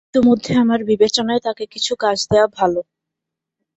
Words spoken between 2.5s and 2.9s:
ভাল।